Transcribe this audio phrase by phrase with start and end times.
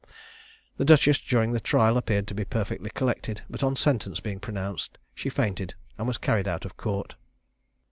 [0.77, 4.97] The duchess during the trial appeared to be perfectly collected, but on sentence being pronounced
[5.13, 7.13] she fainted, and was carried out of court.